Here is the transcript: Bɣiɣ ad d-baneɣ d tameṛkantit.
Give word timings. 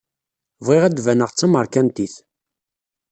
Bɣiɣ 0.65 0.83
ad 0.85 0.93
d-baneɣ 0.95 1.29
d 1.31 1.35
tameṛkantit. 1.37 2.15